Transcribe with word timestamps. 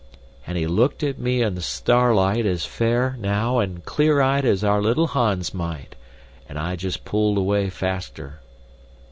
And 0.47 0.57
he 0.57 0.65
looked 0.65 1.03
at 1.03 1.19
me 1.19 1.43
in 1.43 1.53
the 1.53 1.61
starlight 1.61 2.43
as 2.47 2.65
fair, 2.65 3.15
now, 3.19 3.59
and 3.59 3.85
clear 3.85 4.19
eyed 4.19 4.45
as 4.45 4.63
our 4.63 4.81
little 4.81 5.05
Hans 5.05 5.53
might 5.53 5.93
and 6.49 6.57
I 6.57 6.75
just 6.75 7.05
pulled 7.05 7.37
away 7.37 7.69
faster." 7.69 8.39